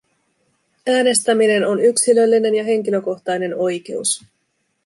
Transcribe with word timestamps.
Äänestämien 0.87 1.67
on 1.67 1.79
yksilöllinen 1.81 2.55
ja 2.55 2.63
henkilökohtainen 2.63 3.55
oikeus. 3.55 4.21